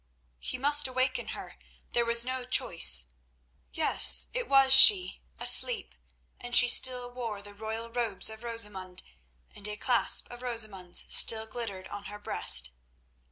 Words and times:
He 0.39 0.57
must 0.57 0.87
awaken 0.87 1.27
her; 1.27 1.59
there 1.91 2.05
was 2.07 2.25
no 2.25 2.43
choice. 2.43 3.11
Yes, 3.71 4.25
it 4.33 4.47
was 4.47 4.73
she, 4.73 5.21
asleep, 5.39 5.93
and 6.39 6.55
she 6.55 6.67
still 6.69 7.11
wore 7.11 7.43
the 7.43 7.53
royal 7.53 7.91
robes 7.91 8.27
of 8.27 8.41
Rosamund, 8.41 9.03
and 9.55 9.67
a 9.67 9.77
clasp 9.77 10.25
of 10.31 10.41
Rosamund's 10.41 11.05
still 11.13 11.45
glittered 11.45 11.87
on 11.89 12.05
her 12.05 12.17
breast. 12.17 12.71